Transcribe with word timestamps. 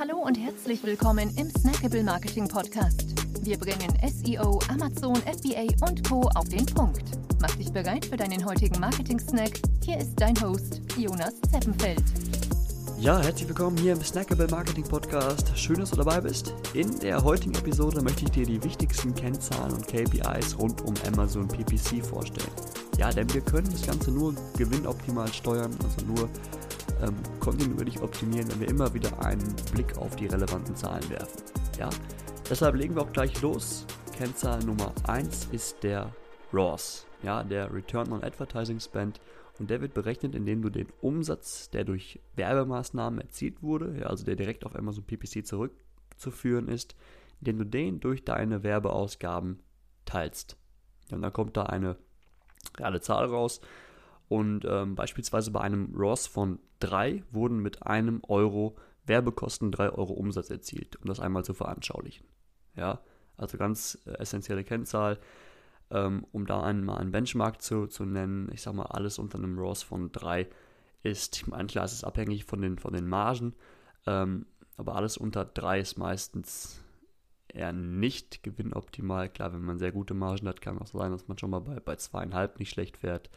Hallo 0.00 0.16
und 0.16 0.38
herzlich 0.38 0.82
willkommen 0.82 1.30
im 1.36 1.50
Snackable 1.50 2.02
Marketing 2.02 2.48
Podcast. 2.48 3.04
Wir 3.44 3.58
bringen 3.58 3.92
SEO, 4.02 4.58
Amazon, 4.70 5.14
FBA 5.16 5.66
und 5.86 6.08
Co. 6.08 6.22
auf 6.36 6.48
den 6.48 6.64
Punkt. 6.64 7.02
Mach 7.38 7.54
dich 7.56 7.70
bereit 7.70 8.06
für 8.06 8.16
deinen 8.16 8.42
heutigen 8.46 8.80
Marketing-Snack. 8.80 9.60
Hier 9.84 9.98
ist 9.98 10.14
dein 10.16 10.40
Host, 10.40 10.80
Jonas 10.96 11.34
Zeppenfeld. 11.52 12.02
Ja, 12.98 13.20
herzlich 13.20 13.46
willkommen 13.46 13.76
hier 13.76 13.92
im 13.92 14.02
Snackable 14.02 14.48
Marketing 14.48 14.84
Podcast. 14.84 15.52
Schön, 15.54 15.80
dass 15.80 15.90
du 15.90 15.96
dabei 15.96 16.22
bist. 16.22 16.54
In 16.72 16.98
der 17.00 17.22
heutigen 17.22 17.54
Episode 17.56 18.00
möchte 18.00 18.24
ich 18.24 18.30
dir 18.30 18.46
die 18.46 18.64
wichtigsten 18.64 19.14
Kennzahlen 19.14 19.74
und 19.74 19.86
KPIs 19.86 20.58
rund 20.58 20.80
um 20.80 20.94
Amazon 21.06 21.46
PPC 21.46 22.02
vorstellen. 22.02 22.50
Ja, 22.96 23.10
denn 23.10 23.30
wir 23.34 23.42
können 23.42 23.68
das 23.70 23.86
Ganze 23.86 24.10
nur 24.12 24.34
gewinnoptimal 24.56 25.30
steuern, 25.30 25.76
also 25.84 26.06
nur 26.06 26.30
ähm, 27.02 27.16
kontinuierlich 27.40 28.00
optimieren, 28.00 28.50
wenn 28.50 28.60
wir 28.60 28.68
immer 28.68 28.92
wieder 28.94 29.24
einen 29.24 29.54
Blick 29.72 29.96
auf 29.98 30.16
die 30.16 30.26
relevanten 30.26 30.74
Zahlen 30.76 31.08
werfen. 31.10 31.42
Ja, 31.78 31.90
deshalb 32.48 32.74
legen 32.76 32.94
wir 32.94 33.02
auch 33.02 33.12
gleich 33.12 33.40
los. 33.42 33.86
Kennzahl 34.16 34.60
Nummer 34.64 34.92
1 35.06 35.48
ist 35.52 35.82
der 35.82 36.14
ROAS, 36.52 37.06
ja, 37.22 37.42
der 37.42 37.72
Return 37.72 38.12
on 38.12 38.22
Advertising 38.22 38.80
Spend. 38.80 39.20
Und 39.58 39.68
der 39.68 39.80
wird 39.80 39.92
berechnet, 39.92 40.34
indem 40.34 40.62
du 40.62 40.70
den 40.70 40.88
Umsatz, 41.00 41.68
der 41.70 41.84
durch 41.84 42.20
Werbemaßnahmen 42.34 43.20
erzielt 43.20 43.62
wurde, 43.62 43.98
ja, 44.00 44.06
also 44.06 44.24
der 44.24 44.36
direkt 44.36 44.64
auf 44.64 44.74
Amazon 44.74 45.04
PPC 45.04 45.46
zurückzuführen 45.46 46.68
ist, 46.68 46.96
indem 47.40 47.58
du 47.58 47.64
den 47.66 48.00
durch 48.00 48.24
deine 48.24 48.62
Werbeausgaben 48.62 49.60
teilst. 50.06 50.56
Und 51.12 51.22
dann 51.22 51.32
kommt 51.32 51.56
da 51.56 51.64
eine 51.64 51.96
reale 52.78 53.00
Zahl 53.00 53.26
raus. 53.26 53.60
Und 54.30 54.64
ähm, 54.64 54.94
beispielsweise 54.94 55.50
bei 55.50 55.60
einem 55.60 55.92
ROS 55.92 56.28
von 56.28 56.60
3 56.78 57.24
wurden 57.32 57.58
mit 57.58 57.84
einem 57.84 58.22
Euro 58.28 58.76
Werbekosten 59.04 59.72
3 59.72 59.90
Euro 59.90 60.12
Umsatz 60.12 60.50
erzielt, 60.50 60.94
um 61.02 61.06
das 61.06 61.18
einmal 61.18 61.44
zu 61.44 61.52
veranschaulichen. 61.52 62.24
Ja, 62.76 63.00
also 63.36 63.58
ganz 63.58 63.98
äh, 64.06 64.12
essentielle 64.18 64.62
Kennzahl, 64.62 65.18
ähm, 65.90 66.24
um 66.30 66.46
da 66.46 66.62
einmal 66.62 66.98
einen 66.98 67.10
Benchmark 67.10 67.60
zu, 67.60 67.88
zu 67.88 68.04
nennen. 68.04 68.48
Ich 68.52 68.62
sag 68.62 68.74
mal, 68.74 68.84
alles 68.84 69.18
unter 69.18 69.36
einem 69.36 69.58
ROS 69.58 69.82
von 69.82 70.12
3 70.12 70.48
ist, 71.02 71.34
ich 71.36 71.48
meine, 71.48 71.66
klar, 71.66 71.84
es 71.84 71.92
ist 71.92 72.04
abhängig 72.04 72.44
von 72.44 72.62
den, 72.62 72.78
von 72.78 72.92
den 72.92 73.08
Margen, 73.08 73.56
ähm, 74.06 74.46
aber 74.76 74.94
alles 74.94 75.16
unter 75.16 75.44
3 75.44 75.80
ist 75.80 75.98
meistens 75.98 76.80
eher 77.48 77.72
nicht 77.72 78.44
gewinnoptimal. 78.44 79.28
Klar, 79.28 79.52
wenn 79.54 79.64
man 79.64 79.80
sehr 79.80 79.90
gute 79.90 80.14
Margen 80.14 80.46
hat, 80.46 80.60
kann 80.60 80.78
auch 80.78 80.86
sein, 80.86 81.10
dass 81.10 81.26
man 81.26 81.36
schon 81.36 81.50
mal 81.50 81.62
bei, 81.62 81.80
bei 81.80 81.96
zweieinhalb 81.96 82.60
nicht 82.60 82.70
schlecht 82.70 82.98
fährt 82.98 83.28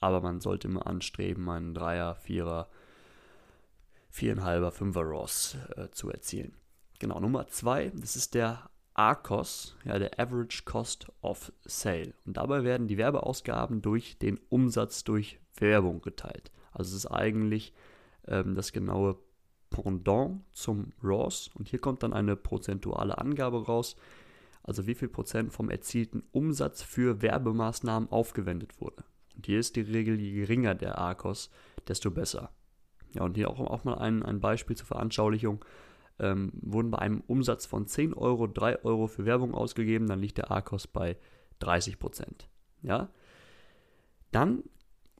aber 0.00 0.20
man 0.20 0.40
sollte 0.40 0.68
immer 0.68 0.86
anstreben, 0.86 1.48
einen 1.48 1.74
Dreier, 1.74 2.14
Vierer, 2.14 2.68
Viereinhalber, 4.10 4.70
Fünfer 4.70 5.02
Ross 5.02 5.56
äh, 5.76 5.90
zu 5.90 6.10
erzielen. 6.10 6.54
Genau, 6.98 7.20
Nummer 7.20 7.48
zwei, 7.48 7.92
das 7.94 8.16
ist 8.16 8.34
der 8.34 8.70
ACOS, 8.94 9.76
ja, 9.84 9.98
der 9.98 10.18
Average 10.18 10.62
Cost 10.64 11.06
of 11.20 11.52
Sale. 11.64 12.14
Und 12.24 12.38
dabei 12.38 12.64
werden 12.64 12.88
die 12.88 12.96
Werbeausgaben 12.96 13.82
durch 13.82 14.18
den 14.18 14.40
Umsatz 14.48 15.04
durch 15.04 15.38
Werbung 15.58 16.00
geteilt. 16.00 16.50
Also 16.72 16.90
es 16.96 17.04
ist 17.04 17.10
eigentlich 17.10 17.74
ähm, 18.26 18.54
das 18.54 18.72
genaue 18.72 19.18
Pendant 19.68 20.42
zum 20.52 20.92
ROS. 21.02 21.50
Und 21.54 21.68
hier 21.68 21.80
kommt 21.80 22.02
dann 22.02 22.14
eine 22.14 22.36
prozentuale 22.36 23.18
Angabe 23.18 23.66
raus, 23.66 23.96
also 24.62 24.86
wie 24.86 24.94
viel 24.94 25.08
Prozent 25.08 25.52
vom 25.52 25.68
erzielten 25.68 26.22
Umsatz 26.32 26.82
für 26.82 27.20
Werbemaßnahmen 27.20 28.10
aufgewendet 28.10 28.80
wurde. 28.80 29.04
Und 29.36 29.46
hier 29.46 29.60
ist 29.60 29.76
die 29.76 29.82
Regel, 29.82 30.18
je 30.18 30.32
geringer 30.32 30.74
der 30.74 30.98
ARKOS, 30.98 31.50
desto 31.86 32.10
besser. 32.10 32.50
Ja, 33.14 33.22
und 33.22 33.36
hier 33.36 33.50
auch, 33.50 33.60
auch 33.60 33.84
mal 33.84 33.98
ein, 33.98 34.22
ein 34.22 34.40
Beispiel 34.40 34.76
zur 34.76 34.86
Veranschaulichung. 34.86 35.64
Ähm, 36.18 36.50
wurden 36.54 36.90
bei 36.90 36.98
einem 36.98 37.20
Umsatz 37.26 37.66
von 37.66 37.86
10 37.86 38.14
Euro 38.14 38.46
3 38.46 38.84
Euro 38.84 39.06
für 39.06 39.26
Werbung 39.26 39.54
ausgegeben, 39.54 40.06
dann 40.06 40.20
liegt 40.20 40.38
der 40.38 40.50
ARKOS 40.50 40.86
bei 40.86 41.18
30 41.58 41.98
Prozent. 41.98 42.48
Ja? 42.82 43.10
Dann 44.32 44.62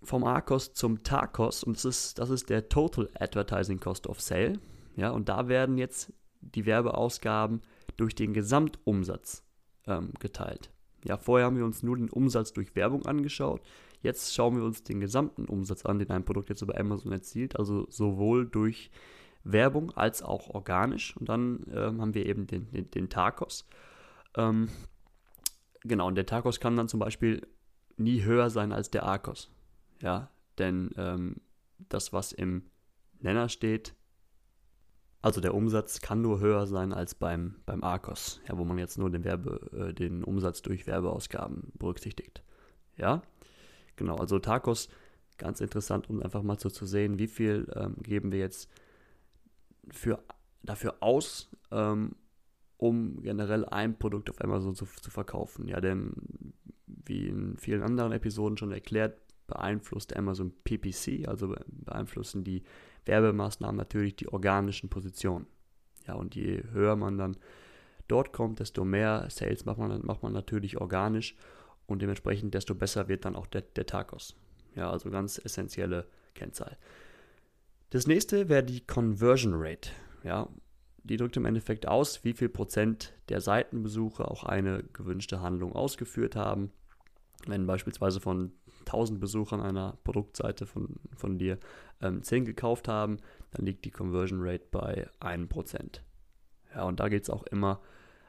vom 0.03 0.25
ARKOS 0.25 0.73
zum 0.73 1.03
TARKOS, 1.03 1.65
und 1.65 1.77
das 1.77 1.85
ist, 1.85 2.19
das 2.19 2.31
ist 2.31 2.49
der 2.49 2.69
Total 2.69 3.11
Advertising 3.19 3.81
Cost 3.81 4.07
of 4.07 4.21
Sale. 4.21 4.59
Ja, 4.97 5.11
und 5.11 5.29
da 5.29 5.49
werden 5.49 5.77
jetzt 5.77 6.13
die 6.41 6.65
Werbeausgaben 6.65 7.61
durch 7.97 8.15
den 8.15 8.33
Gesamtumsatz 8.33 9.43
ähm, 9.87 10.13
geteilt. 10.19 10.71
Ja, 11.05 11.19
vorher 11.19 11.47
haben 11.47 11.57
wir 11.57 11.65
uns 11.65 11.83
nur 11.83 11.97
den 11.97 12.11
Umsatz 12.11 12.53
durch 12.53 12.75
Werbung 12.75 13.05
angeschaut. 13.07 13.61
Jetzt 14.07 14.33
schauen 14.37 14.57
wir 14.57 14.63
uns 14.63 14.85
den 14.85 15.01
gesamten 15.01 15.47
Umsatz 15.47 15.85
an, 15.85 15.99
den 15.99 16.11
ein 16.11 16.25
Produkt 16.25 16.49
jetzt 16.49 16.63
über 16.63 16.79
Amazon 16.79 17.11
erzielt, 17.11 17.59
also 17.59 17.87
sowohl 17.91 18.47
durch 18.47 18.93
Werbung 19.43 19.91
als 19.97 20.23
auch 20.23 20.49
organisch. 20.49 21.17
Und 21.17 21.29
dann 21.29 21.67
ähm, 21.75 22.01
haben 22.01 22.15
wir 22.15 22.25
eben 22.25 22.47
den, 22.47 22.71
den, 22.71 22.89
den 22.89 23.09
Tacos. 23.09 23.67
Ähm, 24.37 24.69
genau, 25.81 26.07
und 26.07 26.15
der 26.15 26.25
Tacos 26.25 26.61
kann 26.61 26.77
dann 26.77 26.87
zum 26.87 27.01
Beispiel 27.01 27.45
nie 27.97 28.23
höher 28.23 28.49
sein 28.49 28.71
als 28.71 28.91
der 28.91 29.03
Arcos. 29.03 29.51
Ja, 30.01 30.31
denn 30.59 30.91
ähm, 30.97 31.41
das, 31.89 32.13
was 32.13 32.31
im 32.31 32.63
Nenner 33.19 33.49
steht, 33.49 33.93
also 35.21 35.41
der 35.41 35.53
Umsatz 35.53 36.01
kann 36.01 36.23
nur 36.23 36.39
höher 36.39 36.69
sein 36.69 36.93
als 36.93 37.17
beim, 37.17 37.57
beim 37.67 37.83
Arcos, 37.83 38.41
ja, 38.49 38.57
wo 38.57 38.65
man 38.65 38.79
jetzt 38.79 38.99
nur 38.99 39.11
den, 39.11 39.25
Werbe, 39.25 39.89
äh, 39.89 39.93
den 39.93 40.23
Umsatz 40.23 40.63
durch 40.63 40.87
Werbeausgaben 40.87 41.73
berücksichtigt. 41.77 42.45
Ja, 42.97 43.23
Genau, 43.97 44.17
also 44.17 44.39
Tacos, 44.39 44.89
ganz 45.39 45.61
interessant, 45.61 46.09
um 46.09 46.23
einfach 46.23 46.43
mal 46.43 46.59
so 46.59 46.71
zu 46.71 46.87
sehen, 46.87 47.19
wie 47.19 47.27
viel 47.27 47.71
ähm, 47.75 47.97
geben 48.03 48.33
wir 48.33 48.39
jetzt 48.39 48.71
für, 49.91 50.23
dafür 50.63 50.97
aus, 51.01 51.49
ähm, 51.71 52.17
um 52.77 53.23
generell 53.23 53.65
ein 53.65 53.99
Produkt 53.99 54.31
auf 54.31 54.43
Amazon 54.43 54.75
zu, 54.75 54.87
zu 54.87 55.11
verkaufen. 55.11 55.67
Ja, 55.69 55.81
denn 55.81 56.13
wie 56.87 57.29
in 57.29 57.57
vielen 57.57 57.83
anderen 57.83 58.13
Episoden 58.13 58.59
schon 58.59 58.73
erklärt, 58.73 59.19
beeinflusst 59.47 60.17
Amazon 60.17 60.53
PPC, 60.65 61.29
also 61.29 61.55
beeinflussen 61.69 62.45
die 62.45 62.63
Werbemaßnahmen 63.05 63.77
natürlich 63.77 64.17
die 64.17 64.29
organischen 64.29 64.91
Positionen. 64.91 65.47
Ja, 66.07 66.15
und 66.15 66.35
je 66.35 66.63
höher 66.73 66.97
man 66.97 67.17
dann 67.17 67.37
dort 68.09 68.33
kommt, 68.33 68.61
desto 68.61 68.85
mehr 68.85 69.27
Sales 69.31 69.65
macht 69.65 69.79
man, 69.79 70.05
macht 70.05 70.23
man 70.23 70.33
natürlich 70.33 70.81
organisch 70.81 71.37
und 71.87 72.03
dementsprechend 72.03 72.55
desto 72.55 72.75
besser 72.75 73.09
wird 73.09 73.25
dann 73.25 73.37
auch 73.37 73.47
der, 73.47 73.63
der 73.63 73.87
Tacos. 73.87 74.37
Ja, 74.75 74.91
also 74.91 75.11
ganz 75.11 75.41
essentielle 75.43 76.07
Kennzahl. 76.35 76.77
Das 77.91 78.07
nächste 78.07 78.49
wäre 78.49 78.65
die 78.65 78.81
Conversion 78.81 79.55
Rate. 79.57 79.91
Ja, 80.23 80.49
die 81.03 81.17
drückt 81.17 81.37
im 81.37 81.45
Endeffekt 81.45 81.87
aus, 81.87 82.25
wie 82.25 82.33
viel 82.33 82.49
Prozent 82.49 83.15
der 83.29 83.41
Seitenbesucher 83.41 84.31
auch 84.31 84.45
eine 84.45 84.83
gewünschte 84.93 85.41
Handlung 85.41 85.73
ausgeführt 85.73 86.35
haben. 86.35 86.73
Wenn 87.47 87.67
beispielsweise 87.67 88.21
von 88.21 88.53
1000 88.81 89.21
Besuchern 89.21 89.61
einer 89.61 89.99
Produktseite 90.03 90.67
von, 90.67 90.97
von 91.15 91.39
dir 91.39 91.59
ähm, 92.03 92.23
10 92.23 92.45
gekauft 92.45 92.89
haben, 92.89 93.19
dann 93.53 93.67
liegt 93.67 93.85
die 93.85 93.91
Conversion 93.91 94.41
Rate 94.43 94.65
bei 94.71 95.09
1%. 95.21 96.01
Ja, 96.75 96.85
und 96.85 96.99
da 96.99 97.09
geht 97.09 97.23
es 97.23 97.31
auch 97.31 97.45
immer 97.45 97.81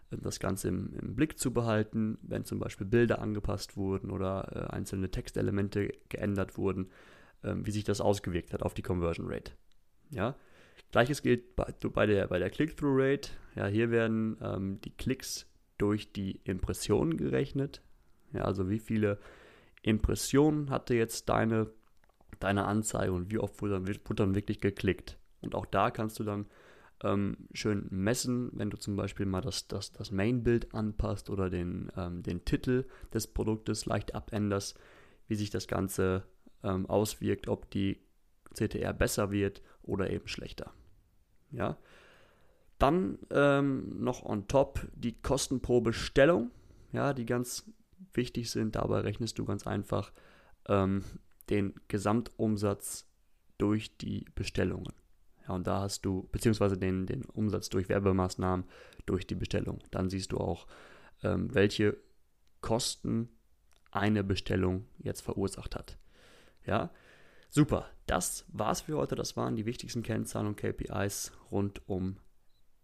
das 0.09 0.39
Ganze 0.39 0.69
im, 0.69 0.93
im, 0.93 1.15
Blick 1.15 1.37
zu 1.37 1.53
behalten, 1.53 2.17
wenn 2.21 2.45
zum 2.45 2.59
Beispiel 2.59 2.87
Bilder 2.87 3.19
angepasst 3.19 3.75
wurden 3.75 4.11
oder 4.11 4.69
äh, 4.69 4.73
einzelne 4.73 5.11
Textelemente 5.11 5.91
geändert 6.09 6.57
wurden, 6.57 6.89
äh, 7.43 7.55
wie 7.57 7.71
sich 7.71 7.83
das 7.83 8.01
ausgewirkt 8.01 8.53
hat 8.53 8.63
auf 8.63 8.73
die 8.73 8.81
Conversion 8.81 9.27
Rate. 9.29 9.51
Ja? 10.09 10.35
Gleiches 10.91 11.21
gilt 11.21 11.55
bei, 11.55 11.73
bei 11.93 12.05
der, 12.05 12.27
bei 12.27 12.39
der 12.39 12.49
Click-Through-Rate. 12.49 13.31
Ja, 13.55 13.67
hier 13.67 13.91
werden 13.91 14.37
ähm, 14.41 14.79
die 14.81 14.91
Klicks 14.91 15.47
durch 15.77 16.13
die 16.13 16.39
Impressionen 16.43 17.17
gerechnet. 17.17 17.81
Ja, 18.33 18.43
also 18.43 18.69
wie 18.69 18.79
viele 18.79 19.19
Impressionen 19.81 20.69
hatte 20.69 20.95
jetzt 20.95 21.29
deine, 21.29 21.69
deine 22.39 22.65
Anzeige 22.65 23.11
und 23.11 23.31
wie 23.31 23.39
oft 23.39 23.61
wurde 23.61 23.73
dann, 23.73 23.87
wurde 23.87 24.15
dann 24.15 24.35
wirklich 24.35 24.59
geklickt. 24.59 25.17
Und 25.41 25.55
auch 25.55 25.65
da 25.65 25.91
kannst 25.91 26.19
du 26.19 26.23
dann 26.23 26.45
ähm, 27.03 27.37
schön 27.53 27.87
messen, 27.89 28.49
wenn 28.53 28.69
du 28.69 28.77
zum 28.77 28.95
Beispiel 28.95 29.25
mal 29.25 29.41
das, 29.41 29.67
das, 29.67 29.91
das 29.91 30.11
Main-Bild 30.11 30.73
anpasst 30.73 31.29
oder 31.29 31.49
den, 31.49 31.91
ähm, 31.95 32.23
den 32.23 32.45
Titel 32.45 32.85
des 33.13 33.27
Produktes 33.27 33.85
leicht 33.85 34.15
abänderst, 34.15 34.79
wie 35.27 35.35
sich 35.35 35.49
das 35.49 35.67
Ganze 35.67 36.23
ähm, 36.63 36.85
auswirkt, 36.87 37.47
ob 37.47 37.69
die 37.69 38.01
CTR 38.53 38.93
besser 38.93 39.31
wird 39.31 39.61
oder 39.83 40.09
eben 40.09 40.27
schlechter. 40.27 40.73
Ja. 41.51 41.77
Dann 42.79 43.19
ähm, 43.31 44.03
noch 44.03 44.23
on 44.23 44.47
top 44.47 44.87
die 44.93 45.19
Kosten 45.21 45.61
pro 45.61 45.81
Bestellung, 45.81 46.51
ja, 46.91 47.13
die 47.13 47.25
ganz 47.25 47.71
wichtig 48.13 48.51
sind. 48.51 48.75
Dabei 48.75 48.99
rechnest 49.01 49.39
du 49.39 49.45
ganz 49.45 49.65
einfach 49.65 50.11
ähm, 50.67 51.03
den 51.49 51.73
Gesamtumsatz 51.87 53.07
durch 53.57 53.97
die 53.97 54.25
Bestellungen. 54.35 54.93
Ja, 55.47 55.55
und 55.55 55.67
da 55.67 55.81
hast 55.81 56.05
du, 56.05 56.27
beziehungsweise 56.31 56.77
den, 56.77 57.05
den 57.05 57.23
Umsatz 57.25 57.69
durch 57.69 57.89
Werbemaßnahmen, 57.89 58.65
durch 59.05 59.25
die 59.27 59.35
Bestellung. 59.35 59.79
Dann 59.91 60.09
siehst 60.09 60.31
du 60.31 60.37
auch, 60.37 60.67
ähm, 61.23 61.53
welche 61.53 61.97
Kosten 62.61 63.29
eine 63.91 64.23
Bestellung 64.23 64.85
jetzt 64.97 65.21
verursacht 65.21 65.75
hat. 65.75 65.97
Ja, 66.65 66.91
super. 67.49 67.89
Das 68.05 68.45
war's 68.49 68.81
für 68.81 68.97
heute. 68.97 69.15
Das 69.15 69.37
waren 69.37 69.55
die 69.55 69.65
wichtigsten 69.65 70.03
Kennzahlen 70.03 70.47
und 70.47 70.57
KPIs 70.57 71.31
rund 71.51 71.87
um 71.87 72.17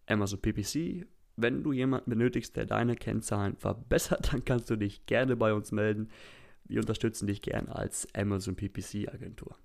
Amazon 0.07 0.39
PPC. 0.39 1.05
Wenn 1.35 1.63
du 1.63 1.71
jemanden 1.73 2.09
benötigst, 2.09 2.55
der 2.55 2.65
deine 2.65 2.95
Kennzahlen 2.95 3.57
verbessert, 3.57 4.29
dann 4.33 4.45
kannst 4.45 4.69
du 4.69 4.75
dich 4.75 5.05
gerne 5.05 5.35
bei 5.35 5.53
uns 5.53 5.71
melden. 5.71 6.09
Wir 6.65 6.79
unterstützen 6.79 7.27
dich 7.27 7.41
gerne 7.41 7.75
als 7.75 8.07
Amazon 8.15 8.55
PPC 8.55 9.09
Agentur. 9.13 9.57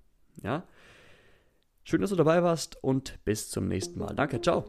Ja? 0.43 0.65
Schön, 1.89 2.01
dass 2.01 2.11
du 2.11 2.15
dabei 2.15 2.43
warst 2.43 2.77
und 2.83 3.17
bis 3.25 3.49
zum 3.49 3.67
nächsten 3.67 3.97
Mal. 3.97 4.13
Danke, 4.13 4.39
ciao. 4.39 4.63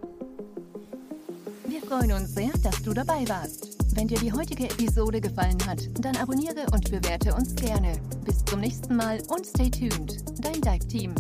Wir 1.66 1.82
freuen 1.82 2.12
uns 2.12 2.34
sehr, 2.34 2.50
dass 2.62 2.82
du 2.82 2.94
dabei 2.94 3.28
warst. 3.28 3.76
Wenn 3.94 4.08
dir 4.08 4.18
die 4.18 4.32
heutige 4.32 4.64
Episode 4.64 5.20
gefallen 5.20 5.58
hat, 5.66 5.82
dann 6.02 6.16
abonniere 6.16 6.64
und 6.72 6.90
bewerte 6.90 7.34
uns 7.34 7.54
gerne. 7.56 7.92
Bis 8.24 8.42
zum 8.46 8.60
nächsten 8.60 8.96
Mal 8.96 9.18
und 9.28 9.44
stay 9.44 9.70
tuned. 9.70 10.16
Dein 10.42 10.62
Dive 10.62 10.88
Team. 10.88 11.14